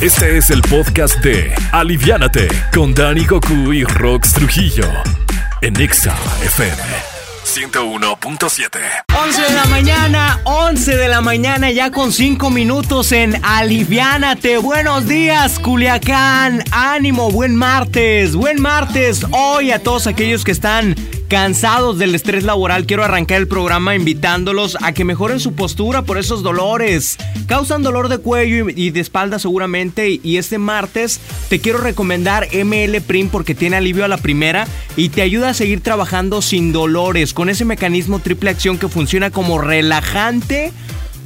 Este 0.00 0.36
es 0.36 0.50
el 0.50 0.62
podcast 0.62 1.16
de 1.24 1.52
Aliviánate 1.72 2.46
con 2.72 2.94
Dani 2.94 3.26
Goku 3.26 3.72
y 3.72 3.82
Rox 3.82 4.32
Trujillo 4.32 4.84
en 5.60 5.74
Exa 5.80 6.16
FM 6.40 6.80
101.7. 7.44 8.78
11 9.20 9.42
de 9.42 9.54
la 9.54 9.64
mañana, 9.64 10.40
11 10.44 10.96
de 10.96 11.08
la 11.08 11.20
mañana 11.20 11.72
ya 11.72 11.90
con 11.90 12.12
5 12.12 12.48
minutos 12.50 13.10
en 13.10 13.44
Aliviánate. 13.44 14.58
Buenos 14.58 15.08
días, 15.08 15.58
Culiacán. 15.58 16.62
Ánimo, 16.70 17.32
buen 17.32 17.56
martes, 17.56 18.36
buen 18.36 18.62
martes. 18.62 19.26
Hoy 19.32 19.72
a 19.72 19.82
todos 19.82 20.06
aquellos 20.06 20.44
que 20.44 20.52
están 20.52 20.94
cansados 21.28 21.98
del 21.98 22.14
estrés 22.14 22.42
laboral, 22.44 22.86
quiero 22.86 23.04
arrancar 23.04 23.36
el 23.38 23.48
programa 23.48 23.94
invitándolos 23.94 24.78
a 24.82 24.92
que 24.92 25.04
mejoren 25.04 25.40
su 25.40 25.52
postura 25.52 26.02
por 26.02 26.16
esos 26.16 26.42
dolores. 26.42 27.18
Causan 27.46 27.82
dolor 27.82 28.08
de 28.08 28.18
cuello 28.18 28.68
y 28.74 28.90
de 28.90 29.00
espalda 29.00 29.38
seguramente 29.38 30.20
y 30.22 30.38
este 30.38 30.58
martes 30.58 31.20
te 31.50 31.60
quiero 31.60 31.78
recomendar 31.78 32.48
ML 32.52 33.00
Prim 33.02 33.28
porque 33.28 33.54
tiene 33.54 33.76
alivio 33.76 34.06
a 34.06 34.08
la 34.08 34.16
primera 34.16 34.66
y 34.96 35.10
te 35.10 35.22
ayuda 35.22 35.50
a 35.50 35.54
seguir 35.54 35.82
trabajando 35.82 36.40
sin 36.40 36.72
dolores 36.72 37.34
con 37.34 37.50
ese 37.50 37.66
mecanismo 37.66 38.20
triple 38.20 38.50
acción 38.50 38.78
que 38.78 38.88
funciona 38.88 39.30
como 39.30 39.58
relajante 39.58 40.72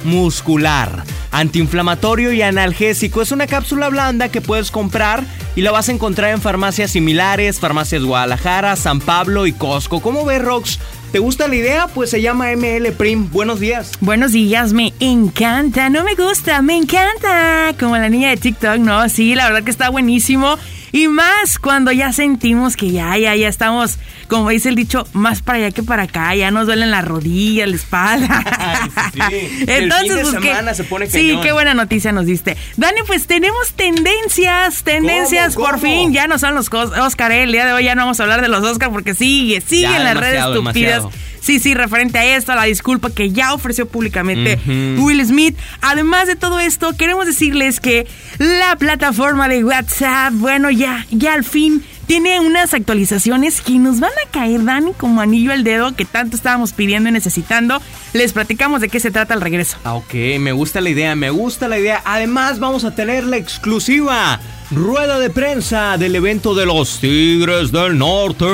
muscular, 0.03 1.03
antiinflamatorio 1.31 2.31
y 2.31 2.41
analgésico. 2.41 3.21
Es 3.21 3.31
una 3.31 3.47
cápsula 3.47 3.89
blanda 3.89 4.29
que 4.29 4.41
puedes 4.41 4.71
comprar 4.71 5.23
y 5.55 5.61
la 5.61 5.71
vas 5.71 5.89
a 5.89 5.91
encontrar 5.91 6.31
en 6.31 6.41
farmacias 6.41 6.91
similares, 6.91 7.59
farmacias 7.59 8.03
Guadalajara, 8.03 8.75
San 8.75 8.99
Pablo 8.99 9.45
y 9.45 9.53
Costco. 9.53 10.01
¿Cómo 10.01 10.25
ves, 10.25 10.41
Rox? 10.41 10.79
¿Te 11.11 11.19
gusta 11.19 11.47
la 11.47 11.55
idea? 11.55 11.87
Pues 11.87 12.09
se 12.09 12.23
llama 12.23 12.51
ML 12.55 12.91
Prim. 12.93 13.29
Buenos 13.29 13.59
días. 13.59 13.91
Buenos 13.99 14.31
días, 14.31 14.73
me 14.73 14.93
encanta, 14.99 15.89
no 15.89 16.03
me 16.03 16.15
gusta, 16.15 16.63
me 16.63 16.75
encanta. 16.75 17.75
Como 17.79 17.95
la 17.97 18.09
niña 18.09 18.29
de 18.29 18.37
TikTok, 18.37 18.77
¿no? 18.77 19.07
Sí, 19.09 19.35
la 19.35 19.45
verdad 19.45 19.63
que 19.63 19.69
está 19.69 19.89
buenísimo. 19.89 20.57
Y 20.93 21.07
más 21.07 21.57
cuando 21.57 21.91
ya 21.91 22.13
sentimos 22.13 22.77
que 22.77 22.91
ya, 22.91 23.17
ya, 23.17 23.35
ya 23.35 23.47
estamos, 23.47 23.97
como 24.27 24.51
dice 24.51 24.69
el 24.69 24.75
dicho, 24.75 25.07
más 25.13 25.41
para 25.41 25.57
allá 25.57 25.71
que 25.71 25.81
para 25.81 26.03
acá, 26.03 26.35
ya 26.35 26.51
nos 26.51 26.67
duelen 26.67 26.91
las 26.91 27.03
rodillas, 27.03 27.67
la 27.67 27.75
espalda. 27.75 28.91
sí. 29.13 29.65
Entonces, 29.65 29.71
el 29.71 29.91
fin 29.91 30.15
de 30.15 30.21
pues, 30.21 30.43
semana 30.43 30.73
se 30.75 30.83
pone 30.83 31.09
Sí, 31.09 31.39
qué 31.41 31.51
buena 31.51 31.73
noticia 31.73 32.11
nos 32.11 32.27
diste. 32.27 32.57
Dani, 32.77 33.01
pues 33.07 33.25
tenemos 33.25 33.73
tendencias, 33.73 34.83
tendencias, 34.83 35.55
por 35.55 35.79
fin, 35.79 36.13
ya 36.13 36.27
no 36.27 36.37
son 36.37 36.53
los 36.53 36.69
Oscar, 36.71 37.31
¿eh? 37.31 37.41
el 37.41 37.51
día 37.51 37.65
de 37.65 37.73
hoy 37.73 37.85
ya 37.85 37.95
no 37.95 38.03
vamos 38.03 38.19
a 38.19 38.23
hablar 38.23 38.43
de 38.43 38.47
los 38.47 38.63
Oscar 38.63 38.91
porque 38.91 39.15
sigue, 39.15 39.61
sigue 39.61 39.95
en 39.95 40.03
las 40.03 40.15
redes 40.15 40.45
estúpidas. 40.45 41.05
Sí, 41.43 41.59
sí, 41.59 41.73
referente 41.73 42.17
a 42.17 42.37
esto, 42.37 42.53
a 42.53 42.55
la 42.55 42.63
disculpa 42.63 43.09
que 43.09 43.31
ya 43.31 43.53
ofreció 43.53 43.85
públicamente 43.85 44.57
Will 44.65 45.25
Smith. 45.25 45.57
Además 45.81 46.25
de 46.25 46.37
todo 46.37 46.61
esto, 46.61 46.95
queremos 46.95 47.25
decirles 47.25 47.81
que 47.81 48.07
la 48.37 48.77
plataforma 48.77 49.49
de 49.49 49.61
WhatsApp, 49.65 50.31
bueno, 50.35 50.71
ya, 50.71 51.05
ya 51.11 51.33
al 51.33 51.43
fin 51.43 51.83
tiene 52.07 52.39
unas 52.39 52.73
actualizaciones 52.73 53.59
que 53.59 53.73
nos 53.73 53.99
van 53.99 54.11
a 54.25 54.31
caer, 54.31 54.63
Dani, 54.63 54.93
como 54.93 55.19
anillo 55.19 55.51
al 55.51 55.65
dedo 55.65 55.93
que 55.97 56.05
tanto 56.05 56.37
estábamos 56.37 56.71
pidiendo 56.71 57.09
y 57.09 57.11
necesitando. 57.11 57.81
Les 58.13 58.31
platicamos 58.31 58.79
de 58.79 58.87
qué 58.87 59.01
se 59.01 59.11
trata 59.11 59.33
el 59.33 59.41
regreso. 59.41 59.77
Ah, 59.83 59.95
ok, 59.95 60.13
me 60.39 60.53
gusta 60.53 60.79
la 60.79 60.91
idea, 60.91 61.13
me 61.13 61.29
gusta 61.29 61.67
la 61.67 61.77
idea. 61.77 62.01
Además, 62.05 62.59
vamos 62.59 62.85
a 62.85 62.95
tener 62.95 63.25
la 63.25 63.35
exclusiva 63.35 64.39
rueda 64.71 65.19
de 65.19 65.29
prensa 65.29 65.97
del 65.97 66.15
evento 66.15 66.55
de 66.55 66.65
los 66.65 66.99
Tigres 66.99 67.73
del 67.73 67.97
Norte. 67.97 68.45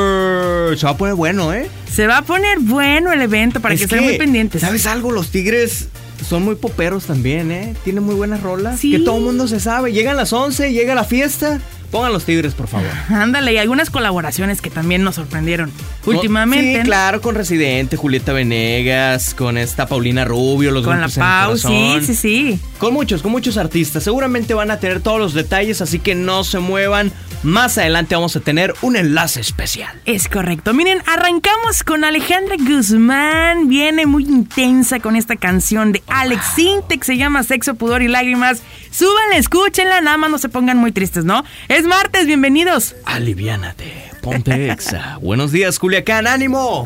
Se 0.76 0.86
va 0.88 0.92
a 0.92 0.98
poner 0.98 1.14
bueno, 1.14 1.54
¿eh? 1.54 1.70
Se 1.92 2.08
va 2.08 2.20
a 2.20 2.22
poner 2.22 2.60
bueno 2.60 3.12
el 3.12 3.22
evento 3.22 3.60
para 3.62 3.76
que, 3.76 3.84
estén 3.84 4.04
muy 4.04 4.18
pendientes. 4.18 4.62
¿Sabes 4.62 4.86
algo? 4.86 5.12
Los 5.12 5.32
Tigres 5.32 5.88
son 6.28 6.44
muy 6.44 6.56
poperos 6.56 7.06
también, 7.06 7.52
¿eh? 7.52 7.76
Tienen 7.84 8.04
muy 8.04 8.16
buenas 8.16 8.42
rolas. 8.42 8.80
Que 8.80 9.00
todo 9.00 9.18
el 9.18 9.24
mundo 9.24 9.48
se 9.48 9.60
sabe. 9.60 9.92
Llegan 9.92 10.18
las 10.18 10.34
11, 10.34 10.72
llega 10.72 10.96
la 10.96 11.04
fiesta. 11.04 11.60
Pongan 11.92 12.14
los 12.14 12.26
tigres, 12.26 12.54
por 12.54 12.68
favor. 12.68 12.88
Ándale, 13.10 13.54
y 13.54 13.58
algunas 13.58 13.90
colaboraciones 13.90 14.62
que 14.62 14.70
también 14.70 15.04
nos 15.04 15.16
sorprendieron 15.16 15.72
últimamente. 16.06 16.82
Sí, 16.82 16.86
claro, 16.86 17.22
con 17.22 17.36
Residente, 17.36 17.98
Julieta 17.98 18.34
Venegas, 18.34 19.34
con 19.34 19.58
esta 19.58 19.88
Paulina 19.88 20.26
Rubio, 20.26 20.72
los 20.72 20.86
Con 20.86 21.02
la 21.02 21.10
Pau, 21.10 21.58
sí, 21.58 22.00
sí, 22.06 22.16
sí. 22.16 22.60
Con 22.78 22.94
muchos, 22.94 23.22
con 23.22 23.32
muchos 23.32 23.58
artistas. 23.58 24.04
Seguramente 24.04 24.54
van 24.54 24.72
a 24.72 24.80
tener 24.80 25.02
todos 25.02 25.20
los 25.20 25.34
detalles, 25.34 25.82
así 25.82 26.00
que 26.00 26.16
no 26.16 26.44
se 26.44 26.60
muevan. 26.60 27.12
Más 27.42 27.78
adelante 27.78 28.16
vamos 28.16 28.36
a 28.36 28.42
tener 28.42 28.74
un 28.82 28.98
enlace 28.98 29.40
especial. 29.40 29.98
Es 30.06 30.28
correcto. 30.28 30.74
Miren, 30.74 31.02
arrancamos 31.06 31.84
con 31.86 32.04
Alejandra 32.04 32.58
Guzmán. 32.60 33.70
Viene 33.70 34.06
muy 34.06 34.24
intensa 34.26 35.00
con 35.00 35.16
esta 35.16 35.38
canción 35.38 35.94
de 35.94 36.04
Alex 36.08 36.44
Sintek. 36.56 37.02
Se 37.02 37.16
llama 37.16 37.44
Sexo, 37.44 37.76
Pudor 37.76 38.02
y 38.02 38.10
Lágrimas. 38.10 38.62
Súbanla, 38.92 39.38
escúchenla, 39.38 40.02
nada 40.02 40.18
más 40.18 40.30
no 40.30 40.38
se 40.38 40.50
pongan 40.50 40.78
muy 40.78 40.92
tristes, 40.92 41.26
¿no? 41.26 41.44
Es 41.68 41.86
martes, 41.86 42.26
bienvenidos. 42.26 42.96
Aliviánate, 43.06 44.12
ponte 44.22 44.72
exa. 44.72 45.18
Buenos 45.22 45.52
días, 45.52 45.80
Culiacán, 45.80 46.28
ánimo. 46.28 46.86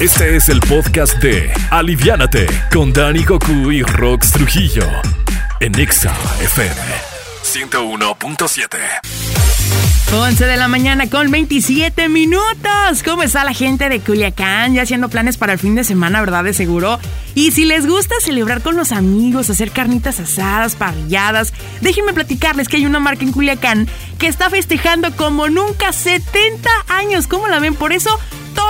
Este 0.00 0.36
es 0.36 0.48
el 0.48 0.60
podcast 0.60 1.16
de 1.18 1.52
Aliviánate 1.70 2.46
con 2.72 2.92
Dani 2.92 3.24
Goku 3.24 3.70
y 3.70 3.82
Rox 3.82 4.32
Trujillo 4.32 4.84
en 5.60 5.78
Exa 5.78 6.12
FM. 6.40 6.80
101.7. 7.44 9.21
11 10.14 10.44
de 10.44 10.56
la 10.56 10.68
mañana 10.68 11.08
con 11.08 11.30
27 11.30 12.08
minutos. 12.10 13.02
¿Cómo 13.04 13.22
está 13.22 13.44
la 13.44 13.54
gente 13.54 13.88
de 13.88 14.00
Culiacán? 14.00 14.74
Ya 14.74 14.82
haciendo 14.82 15.08
planes 15.08 15.38
para 15.38 15.54
el 15.54 15.58
fin 15.58 15.74
de 15.74 15.84
semana, 15.84 16.20
¿verdad? 16.20 16.44
De 16.44 16.52
seguro. 16.52 17.00
Y 17.34 17.52
si 17.52 17.64
les 17.64 17.86
gusta 17.86 18.14
celebrar 18.20 18.60
con 18.60 18.76
los 18.76 18.92
amigos, 18.92 19.48
hacer 19.48 19.70
carnitas 19.70 20.20
asadas, 20.20 20.76
parrilladas, 20.76 21.54
déjenme 21.80 22.12
platicarles 22.12 22.68
que 22.68 22.76
hay 22.76 22.86
una 22.86 23.00
marca 23.00 23.24
en 23.24 23.32
Culiacán 23.32 23.88
que 24.18 24.26
está 24.26 24.50
festejando 24.50 25.16
como 25.16 25.48
nunca 25.48 25.92
70 25.92 26.68
años. 26.88 27.26
¿Cómo 27.26 27.48
la 27.48 27.58
ven? 27.58 27.74
Por 27.74 27.92
eso 27.92 28.10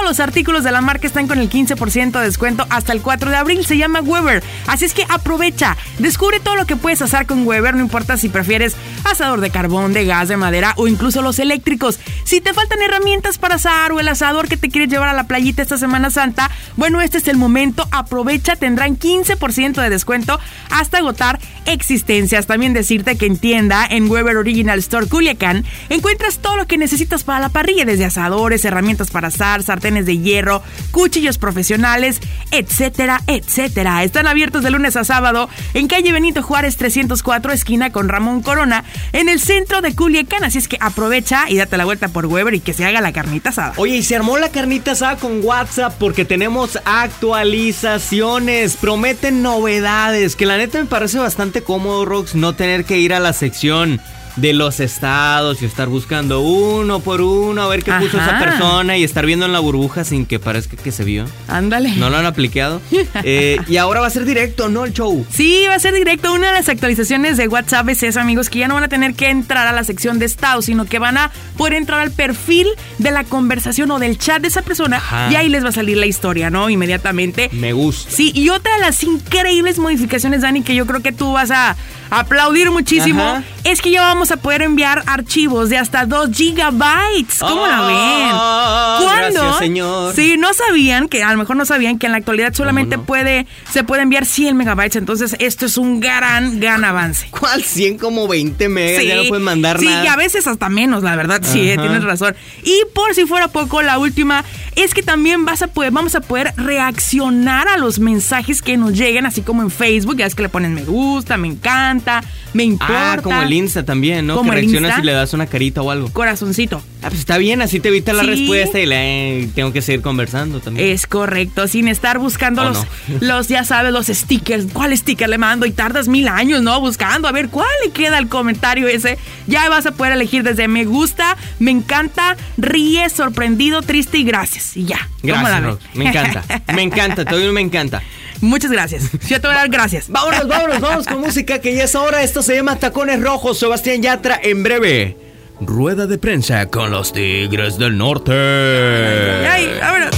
los 0.04 0.20
artículos 0.20 0.64
de 0.64 0.72
la 0.72 0.80
marca 0.80 1.06
están 1.06 1.28
con 1.28 1.38
el 1.38 1.50
15% 1.50 2.12
de 2.12 2.24
descuento 2.24 2.66
hasta 2.70 2.92
el 2.92 3.02
4 3.02 3.30
de 3.30 3.36
abril. 3.36 3.64
Se 3.64 3.76
llama 3.76 4.00
Weber. 4.00 4.42
Así 4.66 4.84
es 4.84 4.94
que 4.94 5.04
aprovecha. 5.08 5.76
Descubre 5.98 6.40
todo 6.40 6.56
lo 6.56 6.66
que 6.66 6.76
puedes 6.76 7.02
hacer 7.02 7.26
con 7.26 7.46
Weber. 7.46 7.74
No 7.74 7.80
importa 7.80 8.16
si 8.16 8.28
prefieres 8.28 8.76
asador 9.04 9.40
de 9.40 9.50
carbón, 9.50 9.92
de 9.92 10.04
gas, 10.04 10.28
de 10.28 10.36
madera 10.36 10.74
o 10.76 10.88
incluso 10.88 11.22
los 11.22 11.38
eléctricos. 11.38 12.00
Si 12.24 12.40
te 12.40 12.54
faltan 12.54 12.82
herramientas 12.82 13.38
para 13.38 13.56
asar 13.56 13.92
o 13.92 14.00
el 14.00 14.08
asador 14.08 14.48
que 14.48 14.56
te 14.56 14.68
quieres 14.68 14.90
llevar 14.90 15.08
a 15.08 15.12
la 15.14 15.24
playita 15.24 15.62
esta 15.62 15.78
Semana 15.78 16.10
Santa, 16.10 16.50
bueno, 16.76 17.00
este 17.00 17.18
es 17.18 17.28
el 17.28 17.36
momento. 17.36 17.86
Aprovecha. 17.90 18.56
Tendrán 18.56 18.98
15% 18.98 19.80
de 19.80 19.90
descuento 19.90 20.38
hasta 20.70 20.98
agotar 20.98 21.38
existencias. 21.66 22.46
También 22.46 22.72
decirte 22.72 23.16
que 23.16 23.26
en 23.26 23.36
tienda, 23.36 23.86
en 23.88 24.10
Weber 24.10 24.36
Original 24.36 24.78
Store 24.78 25.06
Culiacán, 25.06 25.64
encuentras 25.88 26.38
todo 26.38 26.56
lo 26.56 26.66
que 26.66 26.78
necesitas 26.78 27.24
para 27.24 27.40
la 27.40 27.48
parrilla, 27.48 27.84
desde 27.84 28.04
asadores, 28.04 28.64
herramientas 28.64 29.10
para 29.10 29.28
asar, 29.28 29.62
de 30.00 30.18
hierro, 30.18 30.62
cuchillos 30.90 31.36
profesionales, 31.36 32.20
etcétera, 32.50 33.20
etcétera. 33.26 34.02
Están 34.02 34.26
abiertos 34.26 34.62
de 34.62 34.70
lunes 34.70 34.96
a 34.96 35.04
sábado 35.04 35.48
en 35.74 35.88
calle 35.88 36.12
Benito 36.12 36.42
Juárez 36.42 36.76
304, 36.78 37.52
esquina 37.52 37.92
con 37.92 38.08
Ramón 38.08 38.42
Corona, 38.42 38.84
en 39.12 39.28
el 39.28 39.40
centro 39.40 39.82
de 39.82 39.94
Culiacán. 39.94 40.44
Así 40.44 40.58
es 40.58 40.68
que 40.68 40.78
aprovecha 40.80 41.50
y 41.50 41.56
date 41.56 41.76
la 41.76 41.84
vuelta 41.84 42.08
por 42.08 42.26
Weber 42.26 42.54
y 42.54 42.60
que 42.60 42.72
se 42.72 42.84
haga 42.84 43.00
la 43.00 43.12
carnita 43.12 43.50
asada. 43.50 43.74
Oye, 43.76 43.96
y 43.96 44.02
se 44.02 44.16
armó 44.16 44.38
la 44.38 44.48
carnita 44.48 44.92
asada 44.92 45.16
con 45.16 45.44
WhatsApp 45.44 45.94
porque 45.98 46.24
tenemos 46.24 46.78
actualizaciones, 46.84 48.76
prometen 48.76 49.42
novedades, 49.42 50.36
que 50.36 50.46
la 50.46 50.56
neta 50.56 50.78
me 50.78 50.86
parece 50.86 51.18
bastante 51.18 51.62
cómodo, 51.62 52.04
Rox, 52.04 52.34
no 52.34 52.54
tener 52.54 52.84
que 52.84 52.98
ir 52.98 53.12
a 53.12 53.20
la 53.20 53.32
sección 53.32 54.00
de 54.36 54.52
los 54.52 54.80
estados 54.80 55.62
y 55.62 55.66
estar 55.66 55.88
buscando 55.88 56.40
uno 56.40 57.00
por 57.00 57.20
uno 57.20 57.62
a 57.62 57.68
ver 57.68 57.82
qué 57.82 57.92
puso 57.92 58.18
esa 58.18 58.38
persona 58.38 58.96
y 58.96 59.04
estar 59.04 59.26
viendo 59.26 59.46
en 59.46 59.52
la 59.52 59.60
burbuja 59.60 60.04
sin 60.04 60.26
que 60.26 60.38
parezca 60.38 60.76
que 60.76 60.92
se 60.92 61.04
vio. 61.04 61.26
Ándale. 61.48 61.90
No 61.96 62.10
lo 62.10 62.16
han 62.16 62.26
aplicado. 62.26 62.80
Eh, 63.24 63.58
y 63.68 63.76
ahora 63.76 64.00
va 64.00 64.06
a 64.06 64.10
ser 64.10 64.24
directo, 64.24 64.68
¿no? 64.68 64.84
El 64.84 64.92
show. 64.94 65.24
Sí, 65.30 65.64
va 65.68 65.74
a 65.74 65.78
ser 65.78 65.94
directo. 65.94 66.32
Una 66.32 66.48
de 66.48 66.54
las 66.54 66.68
actualizaciones 66.68 67.36
de 67.36 67.46
WhatsApp 67.46 67.88
es 67.90 68.02
eso, 68.02 68.20
amigos, 68.20 68.48
que 68.50 68.58
ya 68.58 68.68
no 68.68 68.74
van 68.74 68.84
a 68.84 68.88
tener 68.88 69.14
que 69.14 69.28
entrar 69.28 69.66
a 69.66 69.72
la 69.72 69.84
sección 69.84 70.18
de 70.18 70.26
estados, 70.26 70.64
sino 70.64 70.86
que 70.86 70.98
van 70.98 71.18
a 71.18 71.30
poder 71.56 71.74
entrar 71.74 72.00
al 72.00 72.10
perfil 72.10 72.68
de 72.98 73.10
la 73.10 73.24
conversación 73.24 73.90
o 73.90 73.98
del 73.98 74.18
chat 74.18 74.42
de 74.42 74.48
esa 74.48 74.62
persona 74.62 75.00
y 75.30 75.34
ahí 75.34 75.48
les 75.48 75.64
va 75.64 75.68
a 75.68 75.72
salir 75.72 75.96
la 75.96 76.06
historia, 76.06 76.50
¿no? 76.50 76.70
Inmediatamente. 76.70 77.48
Me 77.52 77.72
gusta. 77.72 78.10
Sí, 78.10 78.32
y 78.34 78.48
otra 78.48 78.74
de 78.74 78.80
las 78.80 79.02
increíbles 79.02 79.78
modificaciones, 79.78 80.42
Dani, 80.42 80.62
que 80.62 80.74
yo 80.74 80.86
creo 80.86 81.00
que 81.00 81.12
tú 81.12 81.32
vas 81.32 81.50
a 81.50 81.76
aplaudir 82.12 82.70
muchísimo, 82.70 83.42
es 83.64 83.80
que 83.80 83.90
ya 83.90 84.02
vamos 84.02 84.30
a 84.30 84.36
poder 84.36 84.62
enviar 84.62 85.02
archivos 85.06 85.70
de 85.70 85.78
hasta 85.78 86.04
2 86.04 86.30
gigabytes. 86.36 87.38
¿Cómo 87.38 87.66
la 87.66 87.80
ven? 87.86 89.06
¿Cuándo? 89.06 89.40
Gracias, 89.40 89.58
señor. 89.58 90.14
Sí, 90.14 90.36
no 90.38 90.52
sabían 90.52 91.08
que, 91.08 91.22
a 91.22 91.32
lo 91.32 91.38
mejor 91.38 91.56
no 91.56 91.64
sabían 91.64 91.98
que 91.98 92.06
en 92.06 92.12
la 92.12 92.18
actualidad 92.18 92.52
solamente 92.52 92.98
puede, 92.98 93.46
se 93.70 93.82
puede 93.82 94.02
enviar 94.02 94.26
100 94.26 94.56
megabytes. 94.56 94.96
Entonces, 94.96 95.36
esto 95.38 95.64
es 95.64 95.78
un 95.78 96.00
gran, 96.00 96.60
gran 96.60 96.84
avance. 96.84 97.28
¿Cuál 97.30 97.64
100 97.64 97.98
como 97.98 98.28
20 98.28 98.68
megas? 98.68 99.04
ya 99.04 99.16
no 99.16 99.24
pueden 99.24 99.44
mandar 99.44 99.78
sí, 99.78 99.86
nada. 99.86 100.02
Sí, 100.02 100.06
y 100.06 100.08
a 100.08 100.16
veces 100.16 100.46
hasta 100.46 100.68
menos, 100.68 101.02
la 101.02 101.16
verdad. 101.16 101.40
Sí, 101.42 101.70
eh, 101.70 101.78
tienes 101.78 102.04
razón. 102.04 102.36
Y 102.62 102.82
por 102.94 103.14
si 103.14 103.24
fuera 103.24 103.48
poco, 103.48 103.80
la 103.80 103.98
última 103.98 104.44
es 104.76 104.92
que 104.92 105.02
también 105.02 105.44
vas 105.44 105.62
a 105.62 105.68
poder, 105.68 105.92
vamos 105.92 106.14
a 106.14 106.20
poder 106.20 106.52
reaccionar 106.56 107.68
a 107.68 107.78
los 107.78 107.98
mensajes 107.98 108.60
que 108.60 108.76
nos 108.76 108.92
lleguen, 108.92 109.24
así 109.24 109.40
como 109.40 109.62
en 109.62 109.70
Facebook. 109.70 110.16
Ya 110.16 110.26
es 110.26 110.34
que 110.34 110.42
le 110.42 110.48
ponen 110.50 110.74
me 110.74 110.84
gusta, 110.84 111.36
me 111.36 111.48
encanta 111.48 112.01
encanta, 112.02 112.28
me 112.52 112.64
importa. 112.64 113.12
Ah, 113.14 113.22
como 113.22 113.42
el 113.42 113.52
Insta 113.52 113.84
también, 113.84 114.26
¿no? 114.26 114.36
Como 114.36 114.50
que 114.50 114.58
el 114.58 114.62
reaccionas 114.66 114.98
y 114.98 115.02
le 115.06 115.12
das 115.12 115.32
una 115.34 115.46
carita 115.46 115.82
o 115.82 115.90
algo. 115.90 116.10
Corazoncito. 116.12 116.82
Ah, 117.02 117.08
pues 117.08 117.20
está 117.20 117.38
bien, 117.38 117.62
así 117.62 117.80
te 117.80 117.88
evita 117.88 118.12
la 118.12 118.22
Sí. 118.22 118.28
respuesta 118.28 118.78
y 118.78 118.86
le 118.86 119.48
tengo 119.54 119.72
que 119.72 119.82
seguir 119.82 120.02
conversando 120.02 120.60
también. 120.60 120.88
Es 120.88 121.06
correcto, 121.06 121.66
sin 121.68 121.88
estar 121.88 122.18
buscando 122.18 122.62
¿O 122.62 122.64
los, 122.66 122.78
no? 122.78 122.86
los, 123.20 123.48
ya 123.48 123.64
sabes, 123.64 123.92
los 123.92 124.06
stickers. 124.06 124.66
¿Cuál 124.72 124.96
sticker 124.96 125.28
le 125.28 125.38
mando? 125.38 125.66
Y 125.66 125.72
tardas 125.72 126.08
mil 126.08 126.28
años, 126.28 126.62
¿no? 126.62 126.80
Buscando 126.80 127.26
a 127.28 127.32
ver 127.32 127.48
cuál 127.48 127.66
le 127.84 127.92
queda 127.92 128.18
el 128.18 128.28
comentario 128.28 128.86
ese. 128.88 129.18
Ya 129.46 129.68
vas 129.68 129.86
a 129.86 129.92
poder 129.92 130.12
elegir 130.12 130.42
desde 130.42 130.68
me 130.68 130.84
gusta, 130.84 131.36
me 131.58 131.70
encanta, 131.70 132.36
ríe, 132.56 133.08
sorprendido, 133.10 133.82
triste 133.82 134.18
y 134.18 134.24
gracias. 134.24 134.76
Y 134.76 134.84
ya. 134.84 135.08
¿Cómo 135.22 135.34
la 135.34 135.60
Gracias? 135.60 135.62
Rock. 135.62 135.80
Me 135.94 136.08
encanta. 136.08 136.44
Me 136.74 136.82
encanta, 136.82 137.24
un 137.34 137.52
me 137.52 137.60
encanta. 137.60 138.02
Muchas 138.42 138.70
gracias. 138.70 139.04
Yo 139.28 139.40
te 139.40 139.46
voy 139.46 139.56
a 139.56 139.60
dar 139.60 139.68
gracias. 139.68 140.08
Vámonos, 140.08 140.48
vámonos, 140.48 140.80
vamos 140.80 141.06
con 141.06 141.20
música 141.20 141.60
que 141.60 141.74
ya 141.74 141.84
es 141.84 141.94
hora. 141.94 142.22
Esto 142.22 142.42
se 142.42 142.56
llama 142.56 142.76
Tacones 142.76 143.22
Rojos. 143.22 143.58
Sebastián 143.58 144.02
Yatra 144.02 144.38
en 144.42 144.62
breve. 144.62 145.16
Rueda 145.60 146.06
de 146.06 146.18
prensa 146.18 146.66
con 146.66 146.90
los 146.90 147.12
Tigres 147.12 147.78
del 147.78 147.96
Norte. 147.96 148.32
Ay, 148.32 149.78
vámonos. 149.80 150.10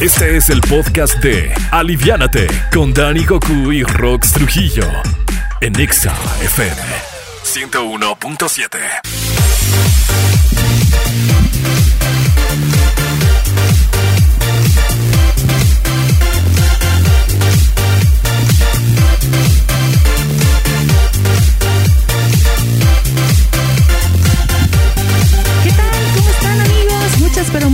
Este 0.00 0.38
es 0.38 0.48
el 0.48 0.62
podcast 0.62 1.18
de 1.22 1.52
Aliviánate 1.70 2.46
con 2.72 2.94
Dani 2.94 3.22
Goku 3.26 3.70
y 3.70 3.82
Rox 3.82 4.32
Trujillo 4.32 4.88
en 5.60 5.78
Exa 5.78 6.14
FM 6.42 6.80
101.7. 7.44 9.19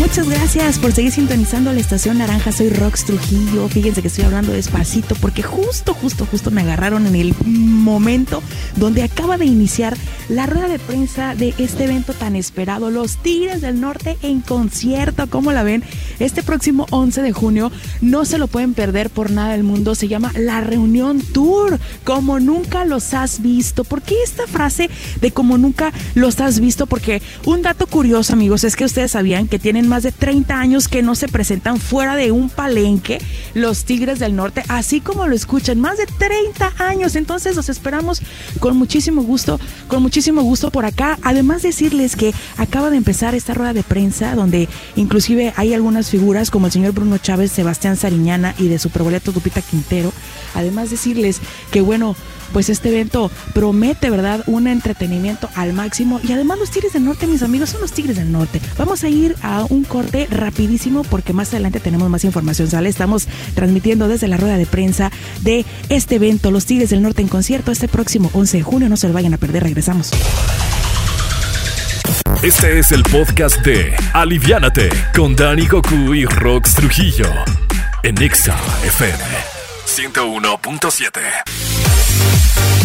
Muchas, 0.06 0.28
gracias 0.28 0.78
por 0.78 0.92
seguir 0.92 1.10
sintonizando 1.10 1.72
la 1.72 1.80
estación 1.80 2.18
Naranja. 2.18 2.52
Soy 2.52 2.70
Rox 2.70 3.04
Trujillo. 3.06 3.68
Fíjense 3.68 4.02
que 4.02 4.08
estoy 4.08 4.24
hablando 4.24 4.52
despacito 4.52 5.16
porque 5.16 5.42
justo, 5.42 5.94
justo, 5.94 6.24
justo 6.30 6.52
me 6.52 6.60
agarraron 6.60 7.08
en 7.08 7.16
el 7.16 7.34
momento 7.44 8.40
donde 8.76 9.02
acaba 9.02 9.36
de 9.36 9.46
iniciar 9.46 9.96
la 10.28 10.46
rueda 10.46 10.68
de 10.68 10.78
prensa 10.78 11.34
de 11.34 11.54
este 11.58 11.84
evento 11.84 12.12
tan 12.12 12.36
esperado, 12.36 12.90
Los 12.90 13.16
Tigres 13.16 13.60
del 13.60 13.80
Norte 13.80 14.16
en 14.22 14.42
concierto. 14.42 15.28
¿Cómo 15.28 15.52
la 15.52 15.64
ven? 15.64 15.82
Este 16.20 16.44
próximo 16.44 16.86
11 16.90 17.22
de 17.22 17.32
junio 17.32 17.72
no 18.00 18.24
se 18.24 18.38
lo 18.38 18.46
pueden 18.46 18.74
perder 18.74 19.10
por 19.10 19.32
nada 19.32 19.52
del 19.52 19.64
mundo. 19.64 19.96
Se 19.96 20.06
llama 20.06 20.30
La 20.36 20.60
Reunión 20.60 21.20
Tour, 21.20 21.80
como 22.04 22.38
nunca 22.38 22.84
los 22.84 23.12
has 23.12 23.42
visto. 23.42 23.82
¿Por 23.82 24.02
qué 24.02 24.14
esta 24.24 24.46
frase 24.46 24.88
de 25.20 25.32
como 25.32 25.58
nunca 25.58 25.92
los 26.14 26.40
has 26.40 26.60
visto? 26.60 26.86
Porque 26.86 27.22
un 27.44 27.62
dato 27.62 27.88
curioso, 27.88 28.34
amigos, 28.34 28.62
es 28.62 28.76
que 28.76 28.84
ustedes 28.84 29.10
sabían 29.10 29.48
que 29.48 29.58
tienen 29.58 29.88
más 29.88 29.95
de 30.02 30.12
30 30.12 30.58
años 30.58 30.88
que 30.88 31.02
no 31.02 31.14
se 31.14 31.28
presentan 31.28 31.78
fuera 31.78 32.16
de 32.16 32.32
un 32.32 32.48
palenque 32.48 33.20
los 33.54 33.84
Tigres 33.84 34.18
del 34.18 34.36
Norte, 34.36 34.62
así 34.68 35.00
como 35.00 35.26
lo 35.26 35.34
escuchan, 35.34 35.80
más 35.80 35.98
de 35.98 36.06
30 36.06 36.72
años. 36.78 37.16
Entonces 37.16 37.56
los 37.56 37.68
esperamos 37.68 38.20
con 38.60 38.76
muchísimo 38.76 39.22
gusto, 39.22 39.60
con 39.88 40.02
muchísimo 40.02 40.42
gusto 40.42 40.70
por 40.70 40.84
acá. 40.84 41.18
Además 41.22 41.62
decirles 41.62 42.16
que 42.16 42.34
acaba 42.56 42.90
de 42.90 42.96
empezar 42.96 43.34
esta 43.34 43.54
rueda 43.54 43.72
de 43.72 43.82
prensa 43.82 44.34
donde 44.34 44.68
inclusive 44.96 45.52
hay 45.56 45.74
algunas 45.74 46.10
figuras 46.10 46.50
como 46.50 46.66
el 46.66 46.72
señor 46.72 46.92
Bruno 46.92 47.18
Chávez, 47.18 47.52
Sebastián 47.52 47.96
Sariñana 47.96 48.54
y 48.58 48.68
de 48.68 48.78
Superboleto 48.78 49.32
Lupita 49.32 49.62
Quintero. 49.62 50.12
Además 50.54 50.90
decirles 50.90 51.40
que 51.70 51.80
bueno, 51.80 52.16
pues 52.52 52.68
este 52.68 52.88
evento 52.88 53.30
promete, 53.54 54.10
¿verdad? 54.10 54.42
Un 54.46 54.66
entretenimiento 54.66 55.48
al 55.54 55.72
máximo. 55.72 56.20
Y 56.22 56.32
además 56.32 56.58
los 56.58 56.70
Tigres 56.70 56.92
del 56.92 57.04
Norte, 57.04 57.26
mis 57.26 57.42
amigos, 57.42 57.70
son 57.70 57.80
los 57.80 57.92
Tigres 57.92 58.16
del 58.16 58.30
Norte. 58.30 58.60
Vamos 58.78 59.04
a 59.04 59.08
ir 59.08 59.36
a 59.42 59.64
un 59.68 59.84
corte 59.86 60.26
rapidísimo 60.30 61.04
porque 61.04 61.32
más 61.32 61.50
adelante 61.50 61.80
tenemos 61.80 62.10
más 62.10 62.24
información, 62.24 62.68
¿sale? 62.68 62.88
Estamos 62.88 63.28
transmitiendo 63.54 64.08
desde 64.08 64.28
la 64.28 64.36
rueda 64.36 64.56
de 64.56 64.66
prensa 64.66 65.10
de 65.42 65.64
este 65.88 66.16
evento, 66.16 66.50
los 66.50 66.66
Tigres 66.66 66.90
del 66.90 67.02
Norte 67.02 67.22
en 67.22 67.28
concierto, 67.28 67.72
este 67.72 67.88
próximo 67.88 68.30
11 68.32 68.58
de 68.58 68.62
junio. 68.62 68.88
No 68.88 68.96
se 68.96 69.08
lo 69.08 69.14
vayan 69.14 69.34
a 69.34 69.38
perder, 69.38 69.62
regresamos. 69.62 70.10
Este 72.42 72.78
es 72.78 72.92
el 72.92 73.02
podcast 73.02 73.64
de 73.64 73.94
Aliviánate 74.12 74.90
con 75.14 75.34
Dani 75.34 75.66
Goku 75.66 76.14
y 76.14 76.26
Rox 76.26 76.74
Trujillo 76.74 77.26
en 78.02 78.20
Exa 78.22 78.56
FM 78.84 79.24
101.7. 79.86 82.75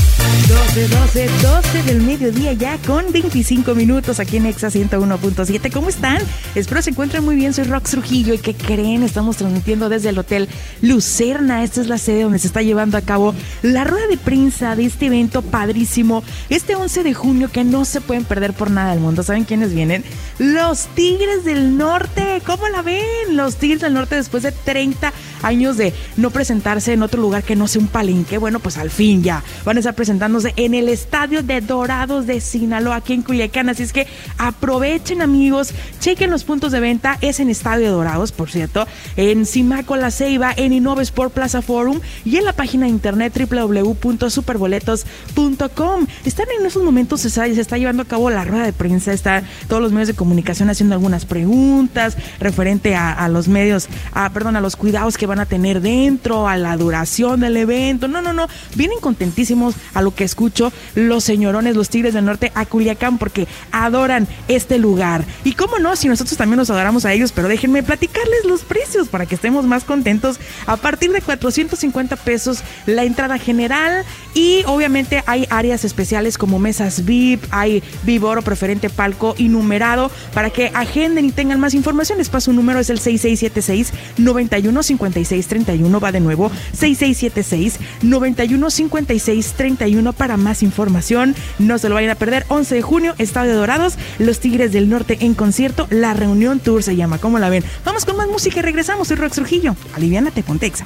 12, 0.48 0.88
12, 0.88 1.30
12 1.42 1.84
del 1.84 2.02
mediodía 2.02 2.54
ya 2.54 2.78
con 2.80 3.12
25 3.12 3.76
minutos 3.76 4.20
aquí 4.20 4.38
en 4.38 4.46
Exa 4.46 4.70
101.7. 4.70 5.72
¿Cómo 5.72 5.90
están? 5.90 6.22
Espero 6.56 6.82
se 6.82 6.92
encuentren 6.92 7.24
muy 7.24 7.36
bien. 7.36 7.54
Soy 7.54 7.66
Rox 7.66 7.92
Trujillo 7.92 8.34
y 8.34 8.38
¿qué 8.38 8.54
creen? 8.54 9.04
Estamos 9.04 9.38
transmitiendo 9.38 9.90
desde 9.90 10.10
el 10.10 10.20
Hotel 10.20 10.48
Lucerna. 10.82 11.64
Esta 11.64 11.82
es 11.82 11.88
la 11.88 11.98
sede 11.98 12.24
donde 12.24 12.40
se 12.40 12.48
está 12.48 12.62
llevando 12.62 12.98
a 12.98 13.02
cabo 13.02 13.34
la 13.62 13.84
rueda 13.84 14.08
de 14.08 14.18
prensa 14.18 14.76
de 14.76 14.86
este 14.86 15.08
evento 15.08 15.42
padrísimo. 15.42 16.24
Este 16.50 16.76
11 16.76 17.04
de 17.04 17.14
junio 17.14 17.50
que 17.52 17.64
no 17.64 17.84
se 17.84 18.00
pueden 18.00 18.24
perder 18.24 18.54
por 18.54 18.72
nada 18.72 18.92
del 18.92 19.00
mundo. 19.00 19.24
¿Saben 19.24 19.44
quiénes 19.44 19.74
vienen? 19.74 20.04
Los 20.40 20.88
Tigres 20.96 21.44
del 21.44 21.78
Norte. 21.78 22.42
¿Cómo 22.46 22.68
la 22.70 22.82
ven? 22.82 23.04
Los 23.32 23.56
Tigres 23.56 23.82
del 23.82 23.94
Norte 23.94 24.16
después 24.16 24.44
de 24.44 24.52
30 24.52 25.12
años 25.44 25.78
de 25.78 25.94
no 26.18 26.30
presentarse 26.30 26.94
en 26.94 27.04
otro 27.04 27.22
lugar 27.22 27.44
que 27.44 27.56
no 27.56 27.68
sea 27.68 27.82
un 27.82 27.88
palenque. 27.88 28.38
Bueno, 28.38 28.60
pues 28.60 28.78
al 28.78 28.90
fin 28.90 29.24
ya 29.24 29.44
van 29.66 29.78
a 29.78 29.80
estar 29.80 29.96
presentándose 30.12 30.52
en 30.58 30.74
el 30.74 30.90
estadio 30.90 31.42
de 31.42 31.62
Dorados 31.62 32.28
de 32.28 32.42
Sinaloa, 32.42 32.98
aquí 32.98 33.14
en 33.14 33.22
Culiacán. 33.22 33.70
Así 33.70 33.84
es 33.84 33.94
que 33.94 34.08
aprovechen, 34.38 35.22
amigos, 35.22 35.74
chequen 36.02 36.30
los 36.30 36.44
puntos 36.44 36.74
de 36.74 36.82
venta. 36.82 37.18
Es 37.22 37.40
en 37.40 37.50
Estadio 37.50 37.86
de 37.86 37.92
Dorados, 37.92 38.34
por 38.34 38.52
cierto, 38.52 38.86
en 39.16 39.46
Simaco 39.46 39.96
La 39.96 40.12
Ceiba, 40.12 40.54
en 40.58 40.74
Innovesport 40.74 41.32
Plaza 41.32 41.62
Forum 41.62 42.02
y 42.26 42.36
en 42.36 42.44
la 42.44 42.52
página 42.52 42.88
de 42.88 42.92
internet 42.92 43.34
www.superboletos.com. 43.40 46.08
Están 46.26 46.48
en 46.60 46.66
esos 46.66 46.84
momentos, 46.84 47.22
se 47.22 47.30
está, 47.30 47.46
se 47.46 47.62
está 47.62 47.78
llevando 47.78 48.04
a 48.04 48.06
cabo 48.06 48.30
la 48.30 48.44
rueda 48.44 48.66
de 48.66 48.74
prensa, 48.74 49.14
están 49.14 49.46
todos 49.70 49.82
los 49.82 49.94
medios 49.94 50.10
de 50.10 50.14
comunicación 50.14 50.70
haciendo 50.70 50.94
algunas 50.94 51.26
preguntas 51.26 52.18
referente 52.42 52.96
a, 52.96 53.14
a 53.14 53.30
los 53.30 53.48
medios, 53.48 53.88
a, 54.12 54.30
perdón, 54.34 54.58
a 54.58 54.62
los 54.62 54.76
cuidados 54.76 55.18
que 55.18 55.26
van 55.26 55.40
a 55.40 55.46
tener 55.46 55.80
dentro, 55.80 56.50
a 56.50 56.58
la 56.58 56.76
duración 56.76 57.40
del 57.40 57.56
evento. 57.56 58.10
No, 58.10 58.22
no, 58.22 58.34
no, 58.34 58.50
vienen 58.76 59.00
contentísimos 59.00 59.76
a 59.94 60.01
lo 60.02 60.14
que 60.14 60.24
escucho 60.24 60.72
los 60.96 61.24
señorones, 61.24 61.76
los 61.76 61.90
Tigres 61.90 62.14
del 62.14 62.26
Norte 62.26 62.52
a 62.56 62.66
Culiacán 62.66 63.18
porque 63.18 63.48
adoran 63.72 64.28
este 64.48 64.78
lugar. 64.78 65.26
Y 65.44 65.54
cómo 65.54 65.80
no, 65.80 65.96
si 65.96 66.08
nosotros 66.08 66.38
también 66.38 66.58
nos 66.58 66.70
adoramos 66.70 67.06
a 67.06 67.14
ellos, 67.14 67.32
pero 67.32 67.48
déjenme 67.48 67.84
platicarles 67.84 68.46
los 68.46 68.62
precios 68.62 69.08
para 69.08 69.26
que 69.26 69.36
estemos 69.36 69.66
más 69.66 69.84
contentos. 69.84 70.40
A 70.66 70.78
partir 70.78 71.12
de 71.12 71.22
450 71.22 72.16
pesos 72.18 72.64
la 72.86 73.04
entrada 73.04 73.38
general 73.38 74.06
y 74.34 74.64
obviamente 74.66 75.24
hay 75.26 75.48
áreas 75.50 75.86
especiales 75.86 76.38
como 76.38 76.60
mesas 76.60 77.06
VIP, 77.06 77.44
hay 77.52 77.84
VIP 78.04 78.24
Oro 78.24 78.42
preferente 78.42 78.90
palco 78.90 79.36
y 79.38 79.50
numerado 79.50 80.12
para 80.34 80.50
que 80.50 80.72
agenden 80.74 81.26
y 81.26 81.32
tengan 81.32 81.60
más 81.60 81.74
información. 81.74 82.18
Les 82.18 82.30
paso 82.30 82.52
un 82.52 82.58
número, 82.58 82.80
es 82.80 82.90
el 82.90 83.00
6676 83.00 83.94
915631 84.18 86.00
va 86.00 86.12
de 86.12 86.20
nuevo 86.20 86.52
6676 86.74 87.80
915631 88.04 90.14
para 90.14 90.38
más 90.38 90.64
información. 90.64 91.36
No 91.60 91.78
se 91.78 91.90
lo 91.90 91.96
vayan 91.96 92.12
a 92.12 92.16
perder. 92.16 92.46
11 92.48 92.76
de 92.76 92.82
junio, 92.82 93.16
Estadio 93.18 93.56
Dorados, 93.56 93.96
Los 94.20 94.40
Tigres 94.40 94.72
del 94.72 94.90
Norte 94.90 95.18
en 95.22 95.34
concierto. 95.34 95.88
La 95.90 96.14
reunión 96.14 96.60
tour 96.60 96.84
se 96.84 96.96
llama. 96.96 97.18
¿Cómo 97.18 97.40
la 97.40 97.50
ven? 97.50 97.64
Vamos 97.86 98.06
con 98.06 98.18
más 98.18 98.28
música 98.28 98.60
y 98.60 98.62
regresamos. 98.62 99.08
Soy 99.08 99.18
Rox 99.18 99.36
Trujillo. 99.36 99.76
Aliviánate, 99.96 100.44
Pontexa. 100.44 100.86